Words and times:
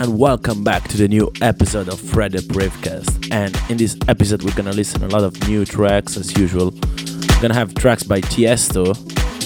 and 0.00 0.18
welcome 0.18 0.62
back 0.62 0.86
to 0.88 0.96
the 0.98 1.08
new 1.08 1.32
episode 1.40 1.88
of 1.88 1.98
Fred 1.98 2.32
the 2.32 2.38
Bravecast. 2.38 3.32
And 3.32 3.58
in 3.70 3.78
this 3.78 3.96
episode, 4.08 4.42
we're 4.42 4.54
gonna 4.54 4.72
listen 4.72 5.02
a 5.02 5.08
lot 5.08 5.24
of 5.24 5.48
new 5.48 5.64
tracks 5.64 6.18
as 6.18 6.36
usual. 6.36 6.70
We're 6.70 7.40
gonna 7.40 7.54
have 7.54 7.74
tracks 7.74 8.02
by 8.02 8.20
Tiesto, 8.20 8.94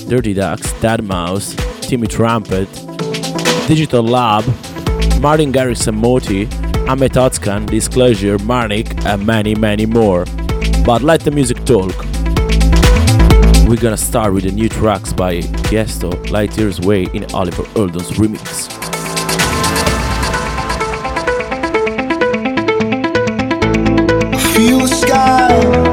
Dirty 0.09 0.35
Ducks, 0.35 0.73
Deadmau5, 0.75 1.83
Timmy 1.83 2.09
Trumpet, 2.09 2.69
Digital 3.69 4.03
Lab, 4.03 4.45
Martin 5.21 5.53
Garrix 5.53 5.87
and 5.87 5.97
Moti, 5.97 6.47
Özkan, 6.47 7.71
Disclosure, 7.71 8.39
Marnik, 8.39 9.05
and 9.05 9.25
many, 9.25 9.55
many 9.55 9.87
more. 9.87 10.25
But 10.85 11.03
let 11.03 11.21
the 11.21 11.31
music 11.31 11.65
talk. 11.65 11.95
We're 13.69 13.81
gonna 13.81 13.97
start 13.97 14.35
with 14.35 14.45
the 14.45 14.51
new 14.53 14.69
tracks 14.69 15.13
by 15.13 15.43
Tiesto, 15.69 16.29
Light 16.31 16.59
Years 16.59 16.81
Away 16.81 17.05
in 17.15 17.25
Oliver 17.33 17.63
Heldens 17.75 18.11
remix. 18.15 18.80
Feel 24.61 24.81
the 24.81 24.89
sky 24.89 25.90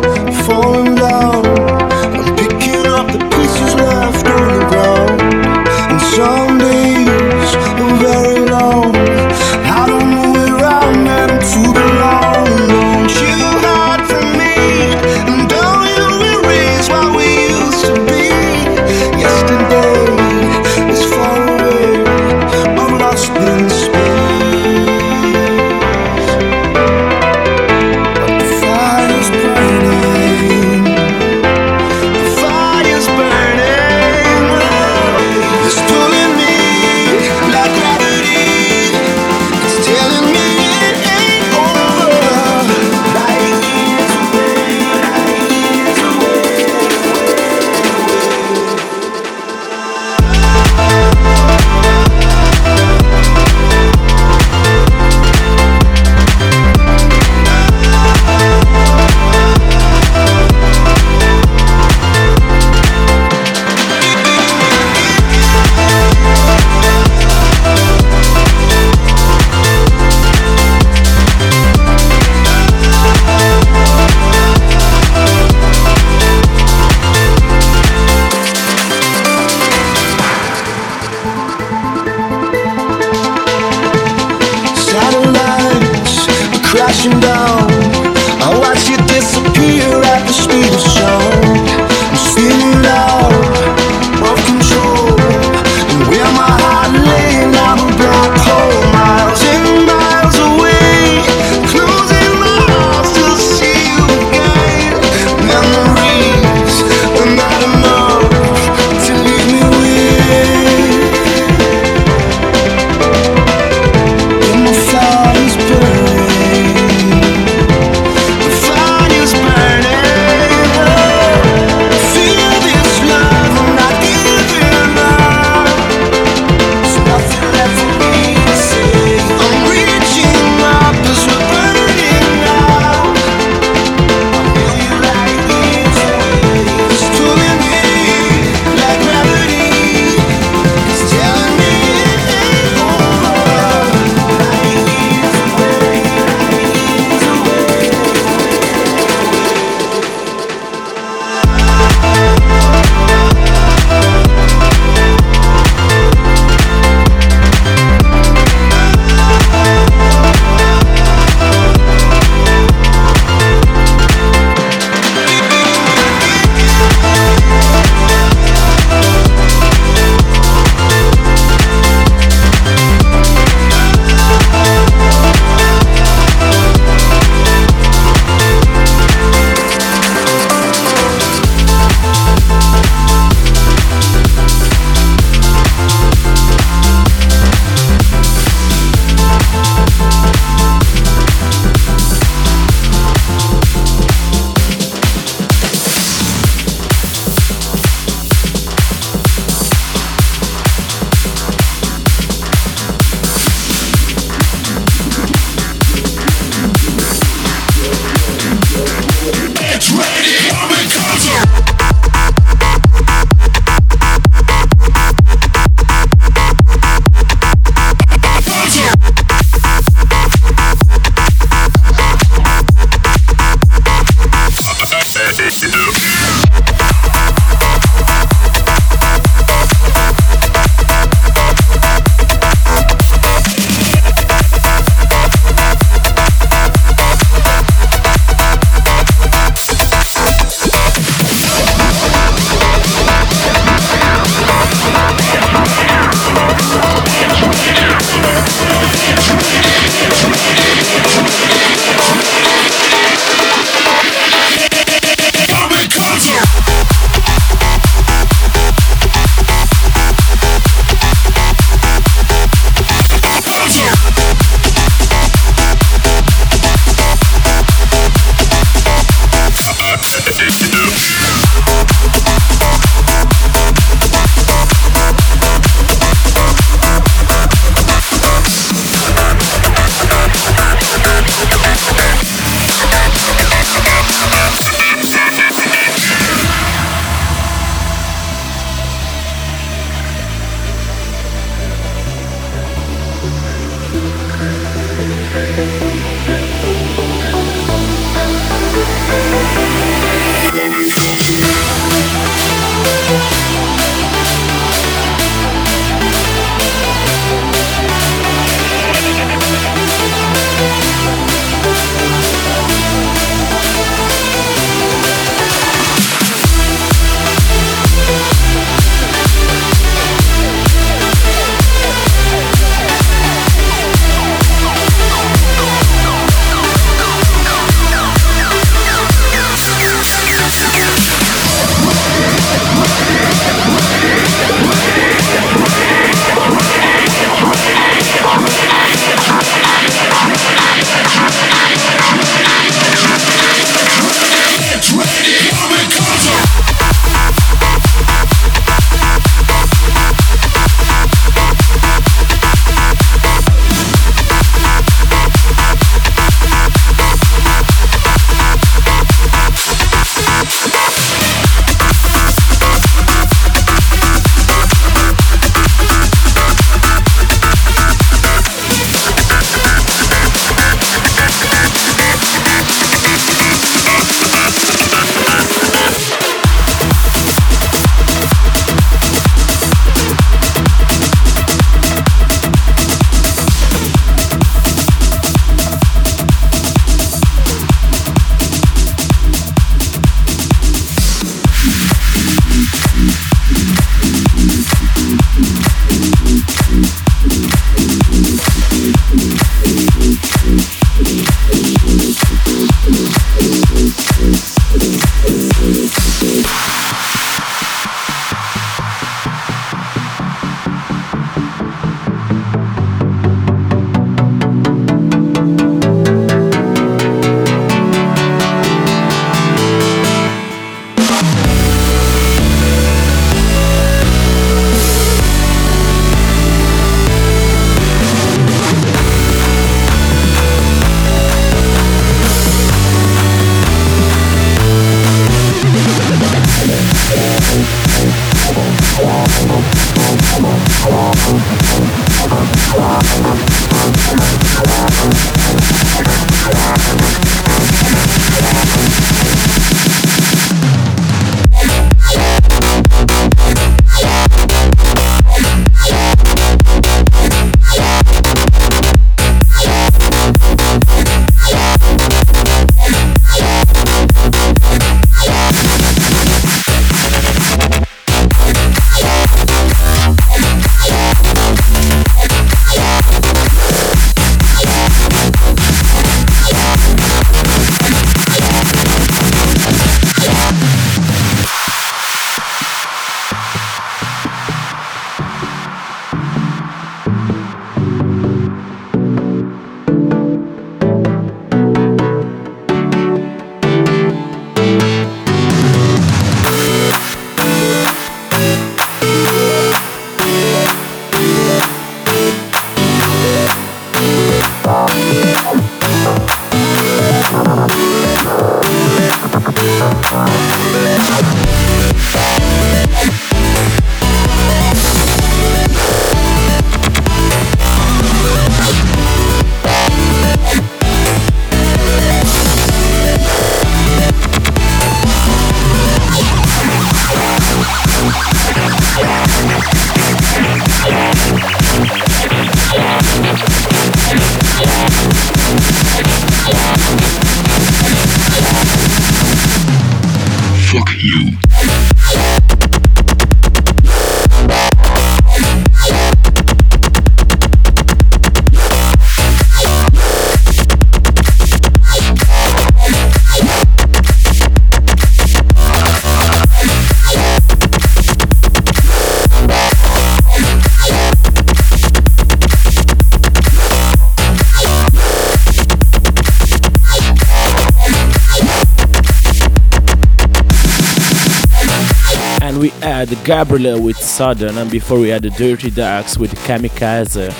had 573.07 573.25
Gabriela 573.25 573.79
with 573.79 573.97
Southern, 573.97 574.57
and 574.57 574.69
before 574.69 574.99
we 574.99 575.09
had 575.09 575.21
the 575.21 575.29
Dirty 575.29 575.69
Ducks 575.69 576.17
with 576.17 576.33
Kamikaze. 576.45 577.31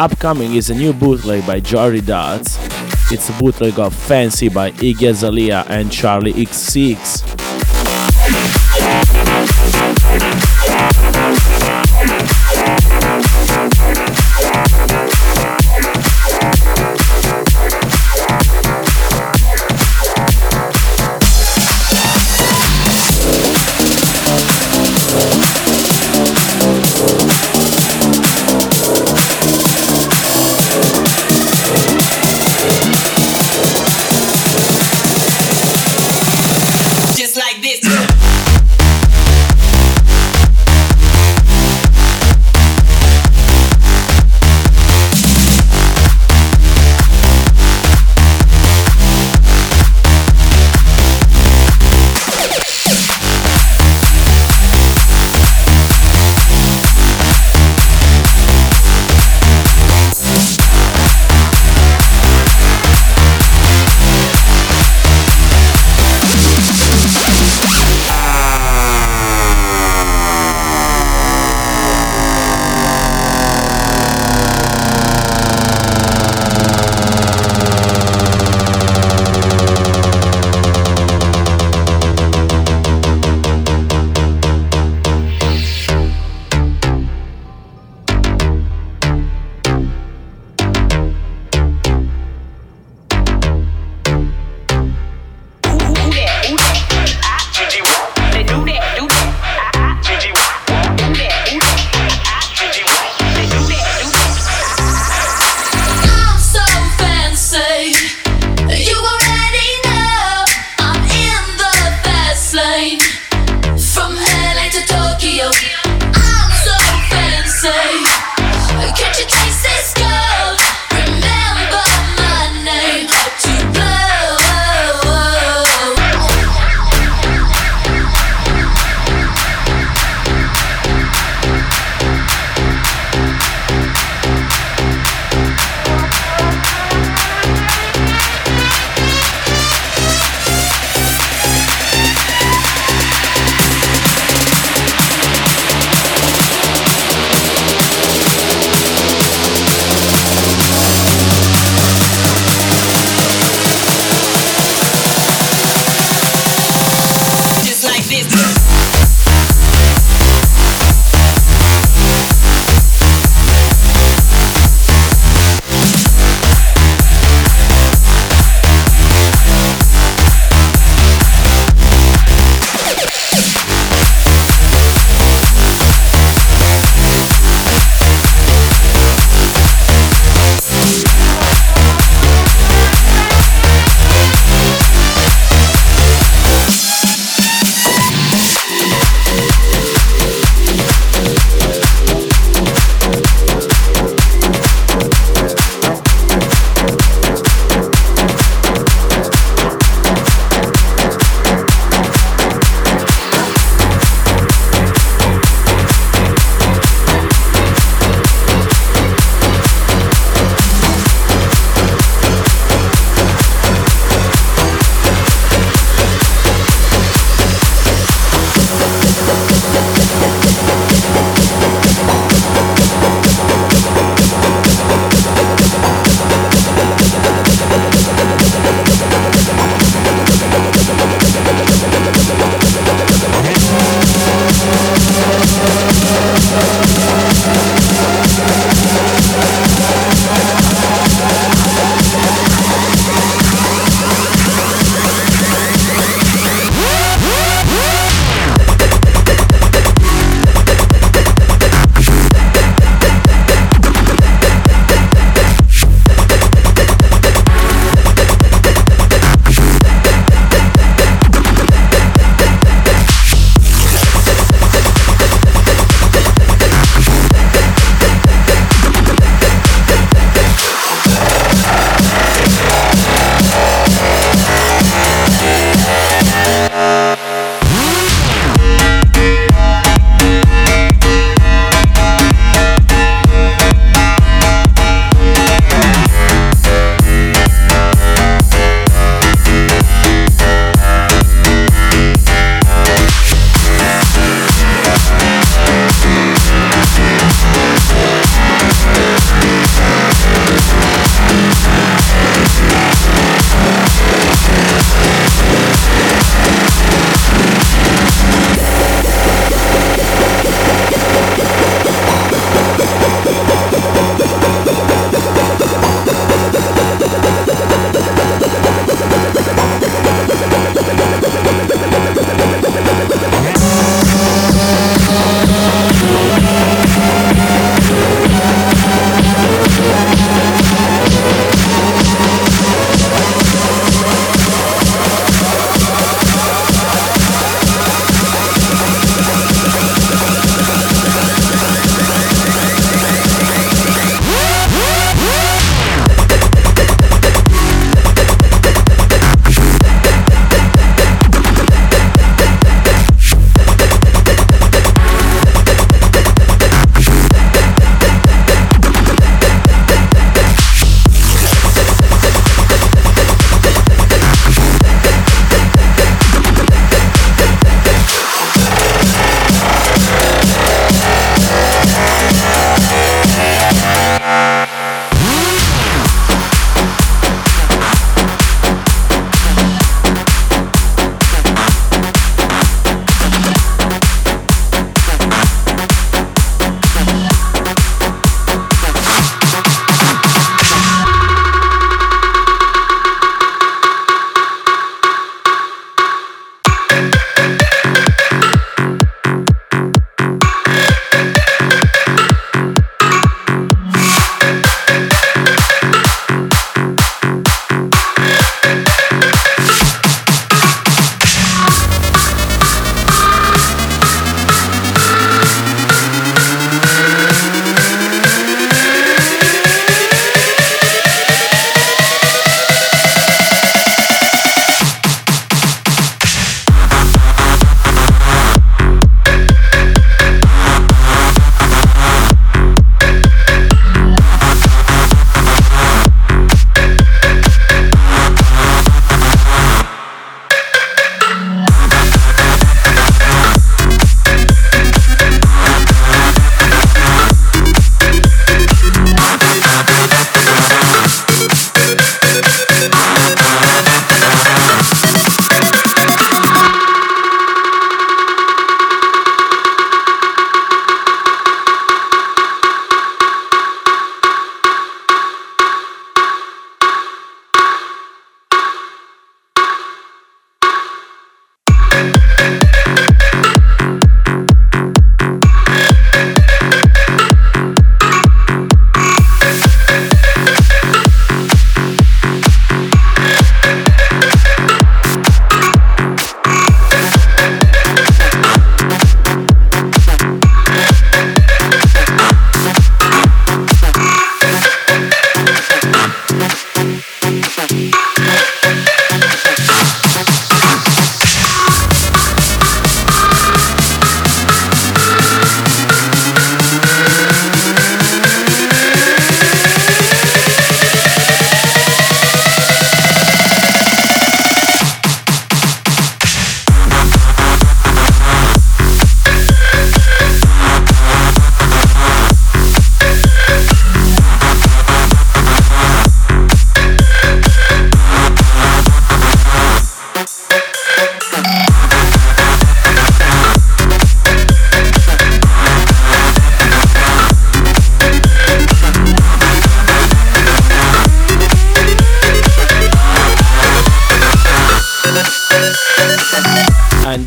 Upcoming 0.00 0.54
is 0.54 0.70
a 0.70 0.74
new 0.74 0.92
bootleg 0.92 1.46
by 1.46 1.60
Jordi 1.60 2.04
Dart. 2.04 2.42
It's 3.10 3.28
a 3.28 3.32
bootleg 3.34 3.78
of 3.78 3.94
Fancy 3.94 4.48
by 4.48 4.70
Iggy 4.72 5.10
Azalea 5.10 5.64
and 5.68 5.90
Charli 5.90 6.32
XCX. 6.32 7.31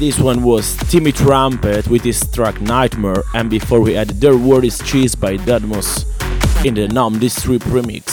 This 0.05 0.19
one 0.19 0.43
was 0.43 0.77
Timmy 0.91 1.11
Trumpet 1.11 1.87
with 1.87 2.03
his 2.03 2.29
track 2.29 2.61
Nightmare. 2.61 3.23
And 3.33 3.49
before 3.49 3.81
we 3.81 3.95
had 3.95 4.09
Their 4.09 4.37
Word 4.37 4.63
is 4.63 4.77
Cheese 4.83 5.15
by 5.15 5.35
Deadmau5 5.35 6.63
in 6.63 6.75
the 6.75 6.87
Numb 6.87 7.17
This 7.17 7.41
Trip 7.41 7.63
remix. 7.63 8.05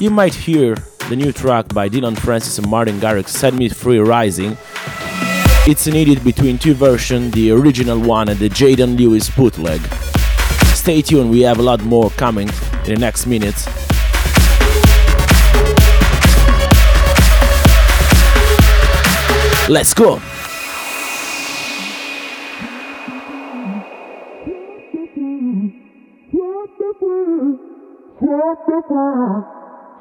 You 0.00 0.10
might 0.10 0.34
hear 0.34 0.76
the 1.08 1.16
new 1.16 1.32
track 1.32 1.74
by 1.74 1.88
Dillon 1.88 2.14
Francis 2.14 2.58
and 2.58 2.68
Martin 2.68 3.00
Garrix, 3.00 3.30
Set 3.30 3.54
Me 3.54 3.68
Free 3.68 3.98
Rising. 3.98 4.56
It's 5.66 5.88
an 5.88 5.96
edit 5.96 6.22
between 6.22 6.58
two 6.58 6.74
versions, 6.74 7.32
the 7.32 7.50
original 7.50 7.98
one 7.98 8.28
and 8.28 8.38
the 8.38 8.48
Jaden 8.48 8.96
Lewis 8.96 9.28
bootleg. 9.30 9.80
Stay 10.76 11.02
tuned, 11.02 11.28
we 11.28 11.40
have 11.40 11.58
a 11.58 11.62
lot 11.62 11.82
more 11.82 12.10
coming 12.10 12.48
in 12.84 12.94
the 12.94 12.96
next 13.00 13.26
minutes. 13.26 13.66
Let's 19.68 19.92
go! 19.92 20.22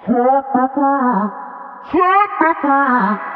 Check 0.05 0.45
the 0.53 0.67
clock. 0.73 1.31
Check 1.91 2.29
the 2.39 2.53
clock. 2.61 3.29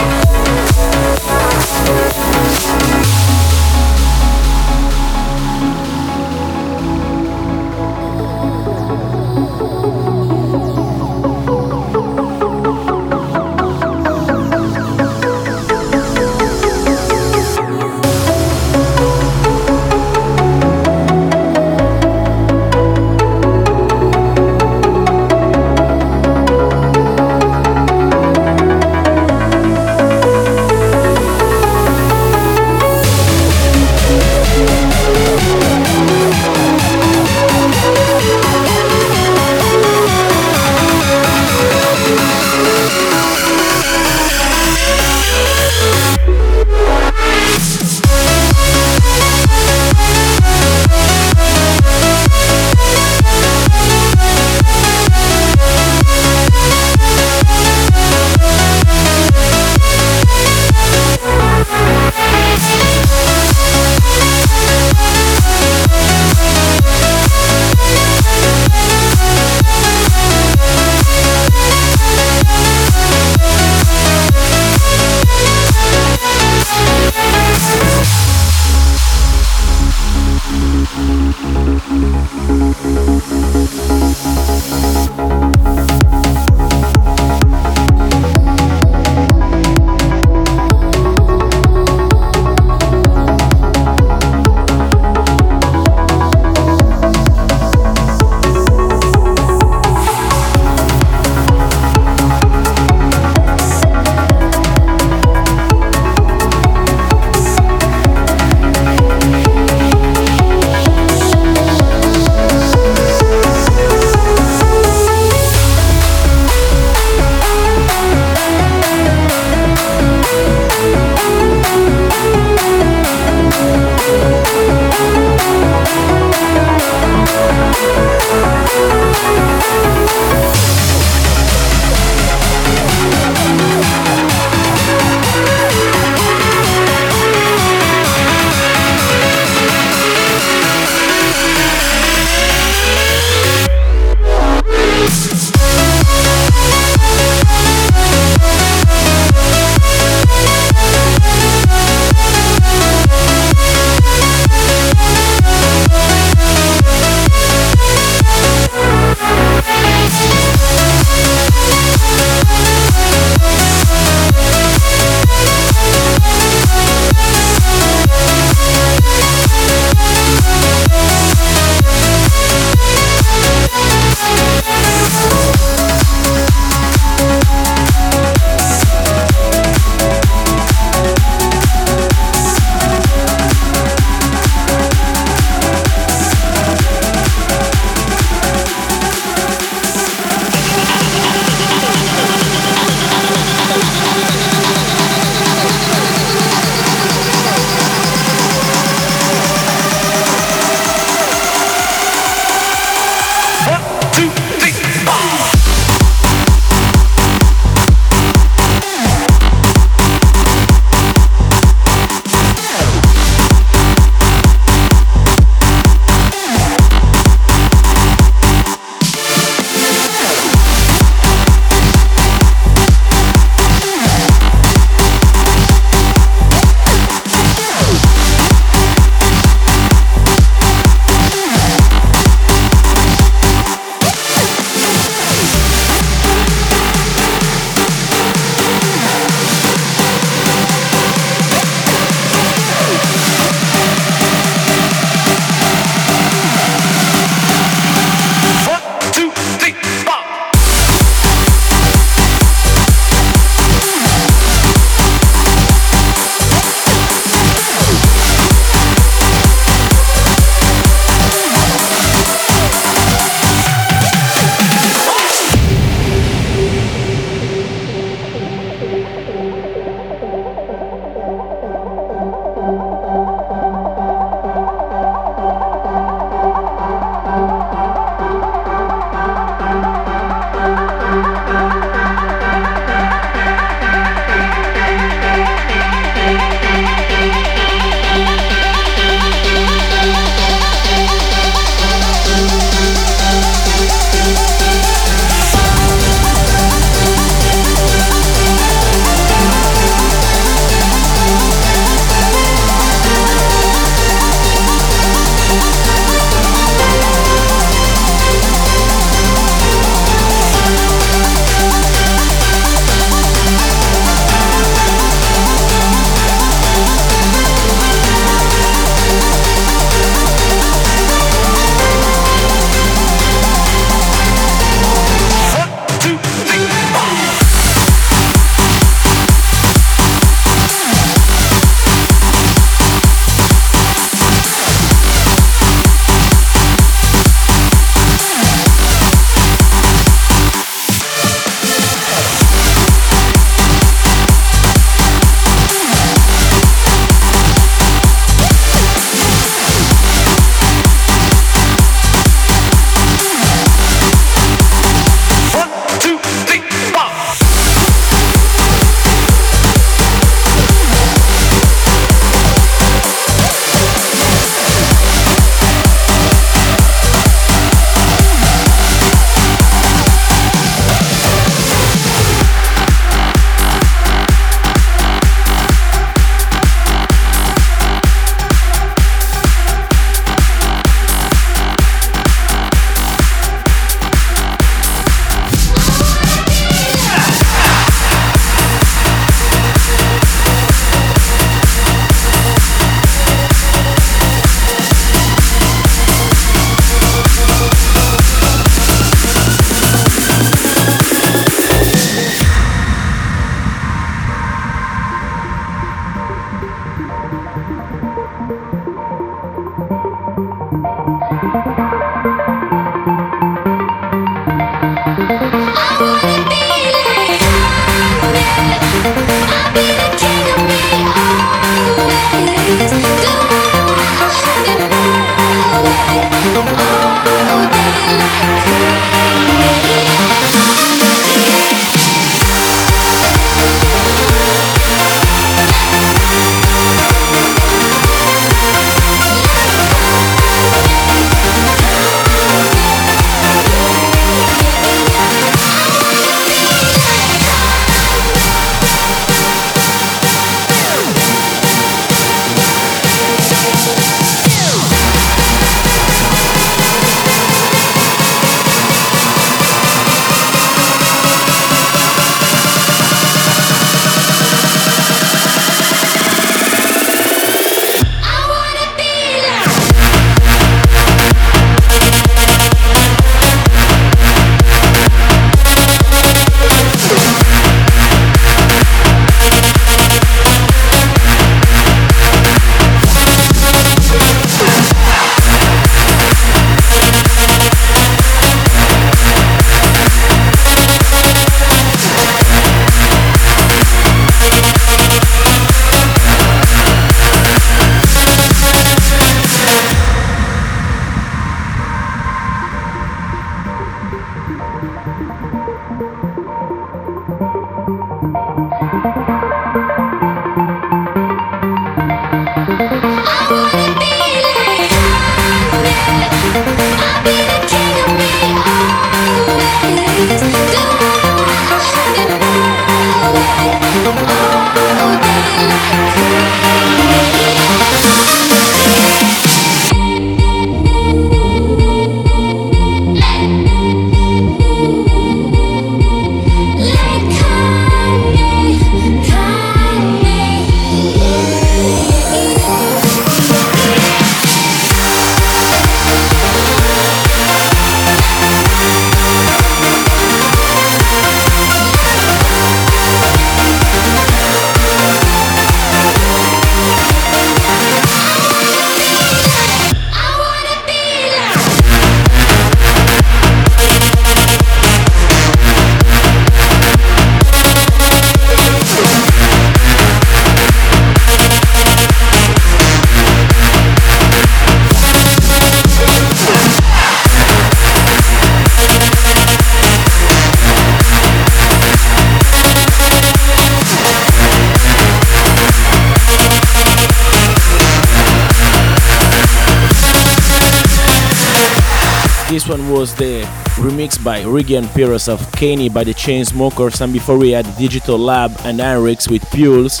Was 593.02 593.16
the 593.16 593.42
remix 593.82 594.22
by 594.22 594.38
and 594.38 594.86
Piros 594.94 595.28
of 595.28 595.40
Kanye 595.58 595.92
by 595.92 596.04
the 596.04 596.14
Chainsmokers, 596.14 597.00
and 597.00 597.12
before 597.12 597.36
we 597.36 597.50
had 597.50 597.66
Digital 597.76 598.16
Lab 598.16 598.52
and 598.64 598.78
Henrix 598.78 599.28
with 599.28 599.44
Pules, 599.50 600.00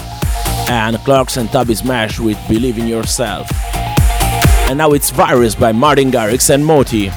and 0.68 0.96
Clarks 0.98 1.36
and 1.36 1.50
Tubby 1.50 1.74
Smash 1.74 2.20
with 2.20 2.38
Believe 2.46 2.78
in 2.78 2.86
Yourself. 2.86 3.48
And 4.68 4.78
now 4.78 4.92
it's 4.92 5.10
Virus 5.10 5.56
by 5.56 5.72
Martin 5.72 6.12
Garrix 6.12 6.48
and 6.48 6.64
Moti. 6.64 7.10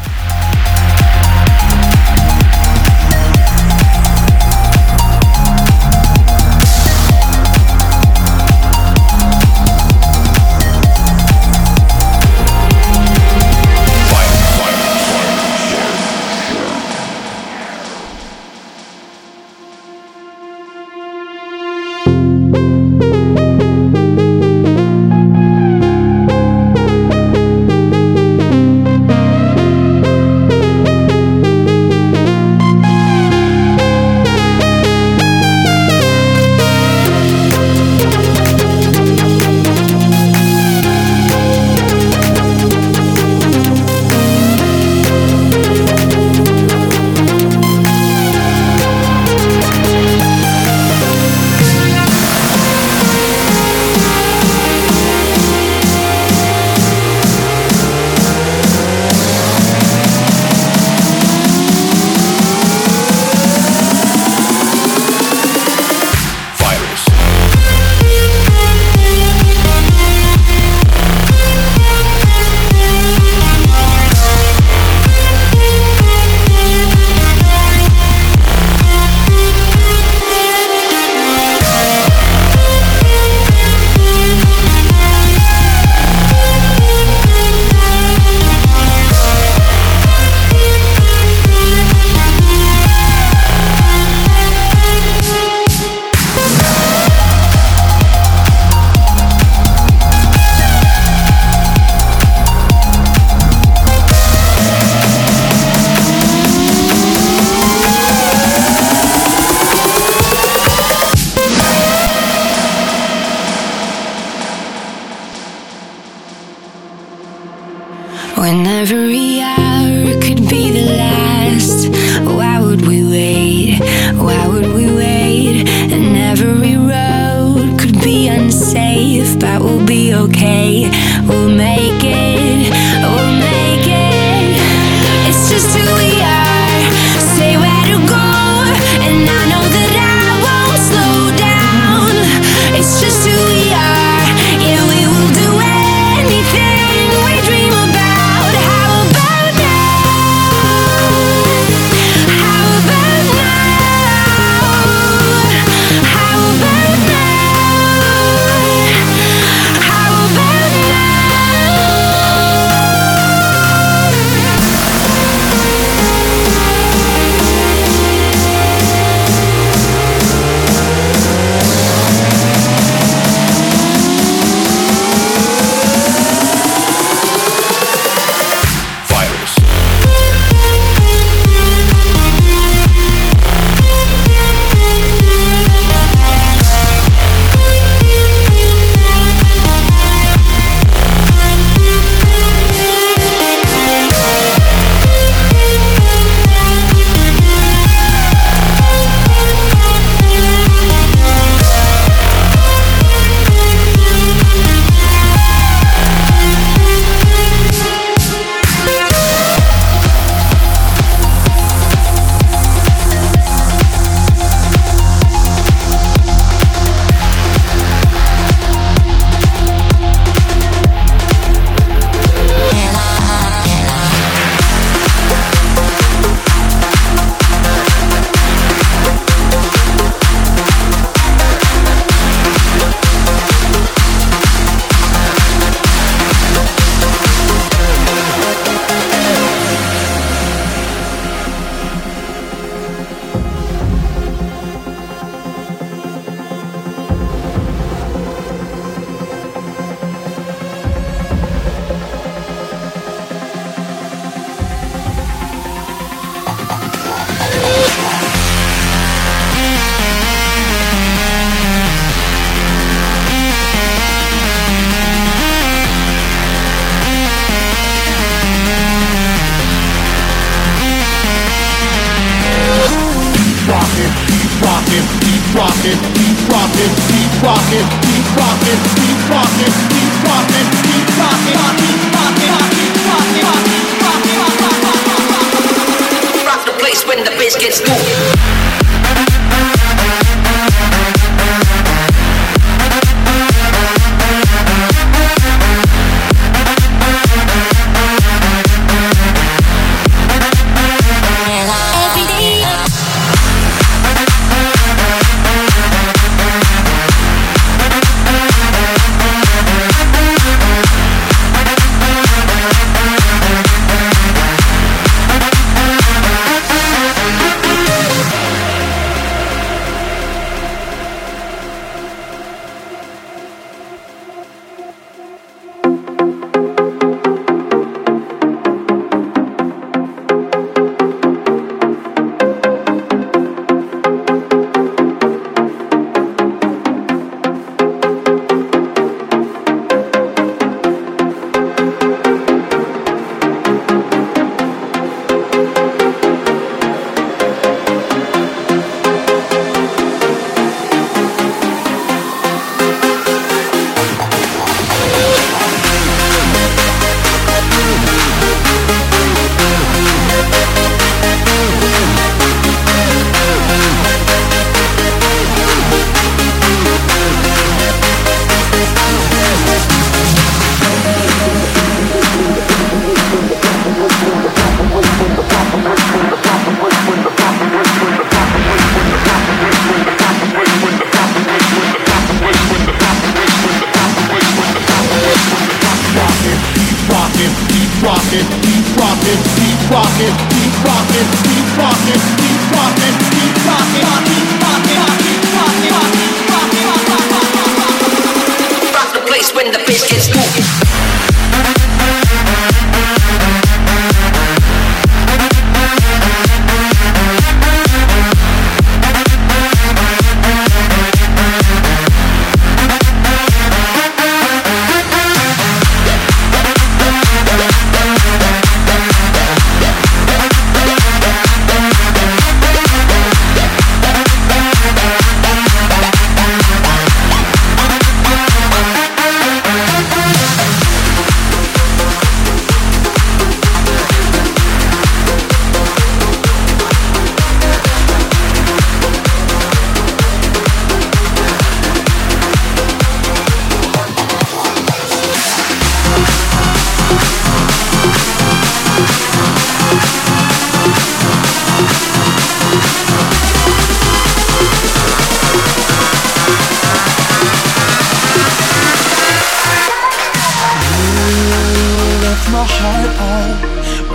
okay. 130.16 131.05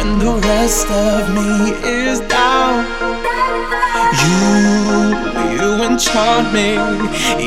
when 0.01 0.18
the 0.18 0.32
rest 0.48 0.88
of 0.88 1.28
me 1.36 1.51
is 1.84 2.20
down. 2.20 2.84
You, 4.24 4.44
you 5.57 5.68
enchant 5.88 6.46
me 6.57 6.70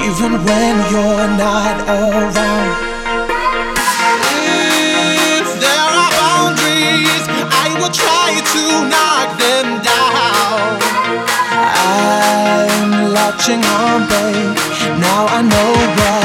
even 0.06 0.32
when 0.48 0.74
you're 0.92 1.30
not 1.46 1.76
around. 1.98 2.72
if 5.42 5.48
there 5.64 5.88
are 6.02 6.12
boundaries, 6.22 7.26
I 7.64 7.68
will 7.80 7.94
try 8.04 8.32
to 8.54 8.64
knock 8.92 9.30
them 9.44 9.68
down. 9.92 10.78
I'm 11.90 13.14
latching 13.18 13.64
on, 13.80 14.00
babe. 14.12 14.58
Now 15.02 15.22
I 15.38 15.42
know 15.42 15.72
why. 15.98 16.23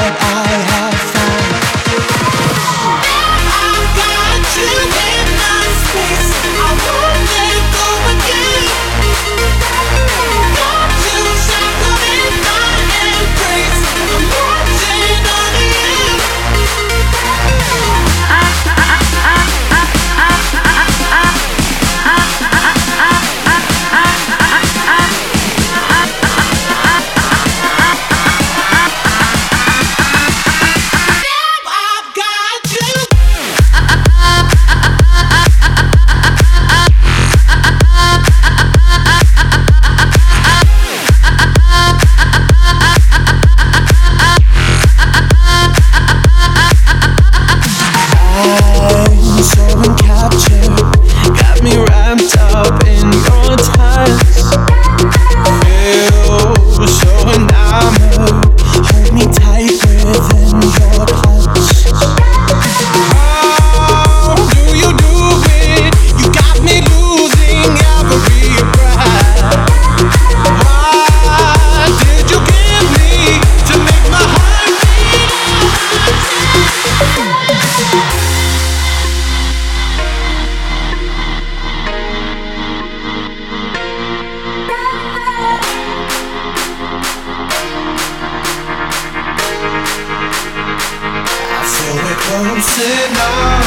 close 92.29 92.77
enough. 92.77 93.65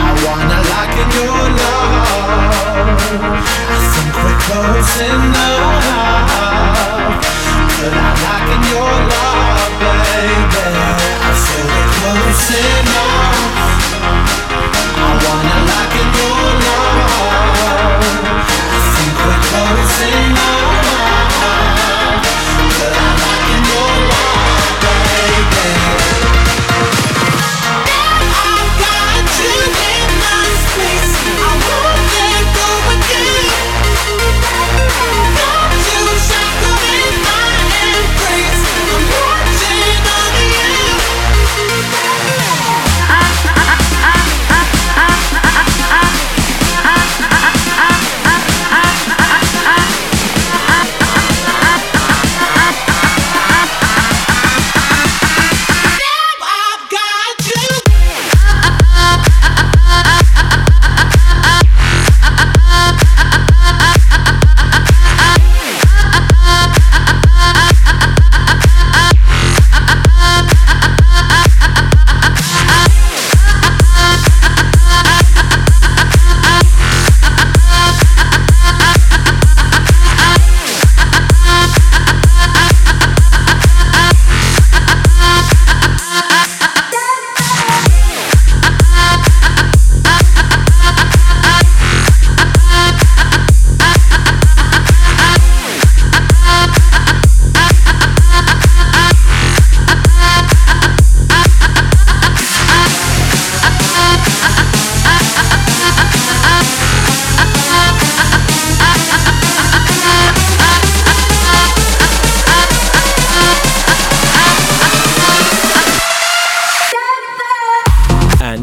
I 0.00 0.12
wanna 0.24 0.60
lock 0.72 0.92
in 1.02 1.08
your 1.20 1.44
love. 1.60 2.56
I 3.72 3.84
think 3.92 4.14
we're 4.22 4.40
close 4.46 4.94
enough. 5.12 5.84
But 7.76 7.92
I'm 8.00 8.16
locking 8.26 8.64
your 8.72 8.94
love, 9.12 9.72
baby. 9.84 10.68
I 11.20 11.32
feel 11.44 11.66
we're 11.74 11.92
close 11.98 12.48
enough. 12.64 13.44
I 14.96 15.12
wanna. 15.24 15.55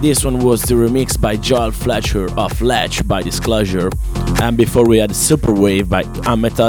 This 0.03 0.25
one 0.25 0.39
was 0.39 0.61
the 0.63 0.73
remix 0.73 1.17
by 1.19 1.37
Joel 1.37 1.71
Fletcher 1.71 2.29
of 2.37 2.61
Latch 2.61 3.07
by 3.07 3.21
Disclosure. 3.21 3.89
And 4.41 4.57
before 4.57 4.85
we 4.85 4.97
had 4.97 5.11
Superwave 5.11 5.87
by 5.87 6.03
Ahmet. 6.29 6.59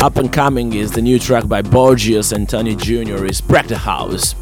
Up 0.00 0.16
and 0.16 0.32
coming 0.32 0.74
is 0.74 0.92
the 0.92 1.02
new 1.02 1.18
track 1.18 1.48
by 1.48 1.62
Borgeous 1.62 2.32
and 2.32 2.48
Tony 2.48 2.76
Jr. 2.76 3.26
is 3.26 3.40
Break 3.40 3.66
the 3.66 3.76
House. 3.78 4.36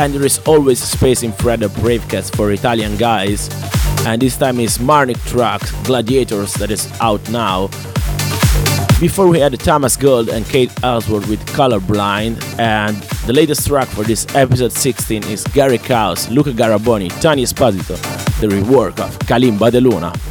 And 0.00 0.14
there 0.14 0.24
is 0.24 0.38
always 0.46 0.80
space 0.80 1.22
in 1.22 1.30
Fred 1.30 1.62
Up 1.62 1.72
Bravecast 1.72 2.34
for 2.34 2.50
Italian 2.52 2.96
guys. 2.96 3.50
And 4.06 4.22
this 4.22 4.34
time 4.34 4.58
is 4.58 4.78
Marnik 4.78 5.22
Trucks 5.28 5.72
Gladiators 5.84 6.54
that 6.54 6.70
is 6.70 6.90
out 7.02 7.20
now. 7.28 7.66
Before 8.98 9.28
we 9.28 9.40
had 9.40 9.60
Thomas 9.60 9.98
Gold 9.98 10.30
and 10.30 10.46
Kate 10.46 10.72
Ellsworth 10.82 11.28
with 11.28 11.44
Colorblind, 11.48 12.42
and 12.58 12.96
the 13.26 13.34
latest 13.34 13.66
track 13.66 13.88
for 13.88 14.02
this 14.02 14.24
episode 14.34 14.72
16 14.72 15.24
is 15.24 15.44
Gary 15.48 15.76
Caos, 15.76 16.30
Luca 16.30 16.52
Garaboni, 16.52 17.10
Tony 17.20 17.44
Esposito, 17.44 17.98
the 18.40 18.46
rework 18.46 18.98
of 19.00 19.18
Kalimba 19.28 19.70
de 19.70 19.82
Luna. 19.82 20.29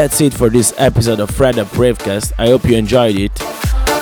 That's 0.00 0.22
it 0.22 0.32
for 0.32 0.48
this 0.48 0.72
episode 0.78 1.20
of 1.20 1.30
Fred 1.30 1.58
Up 1.58 1.68
Bravecast. 1.68 2.32
I 2.38 2.46
hope 2.46 2.64
you 2.64 2.74
enjoyed 2.74 3.16
it. 3.16 3.38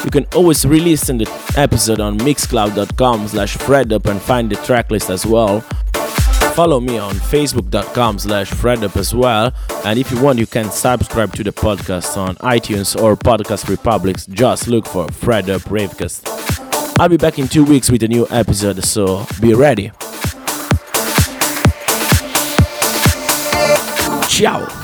You 0.05 0.13
can 0.13 0.27
always 0.33 0.65
re-listen 0.65 1.19
the 1.19 1.29
episode 1.57 1.99
on 1.99 2.17
mixcloud.com 2.19 3.27
slash 3.27 3.57
fredup 3.57 4.09
and 4.09 4.23
find 4.23 4.49
the 4.49 4.55
tracklist 4.55 5.11
as 5.11 5.27
well. 5.27 5.63
Follow 6.55 6.79
me 6.79 6.99
on 6.99 7.15
facebook.com 7.17 8.21
slash 8.21 8.49
fredup 8.53 8.95
as 8.97 9.13
well. 9.13 9.53
And 9.85 9.99
if 9.99 10.13
you 10.13 10.23
want, 10.23 10.39
you 10.39 10.47
can 10.47 10.71
subscribe 10.71 11.33
to 11.35 11.43
the 11.43 11.51
podcast 11.51 12.17
on 12.17 12.37
iTunes 12.37 12.95
or 13.03 13.17
Podcast 13.17 13.69
Republics. 13.69 14.25
Just 14.27 14.69
look 14.69 14.87
for 14.87 15.09
Fred 15.09 15.51
Up 15.51 15.63
Bravecast. 15.63 17.01
I'll 17.01 17.09
be 17.09 17.17
back 17.17 17.41
in 17.41 17.49
two 17.49 17.65
weeks 17.65 17.91
with 17.91 18.05
a 18.05 18.09
new 18.09 18.25
episode, 18.31 18.85
so 18.85 19.27
be 19.41 19.53
ready. 19.53 19.91
Ciao! 24.29 24.78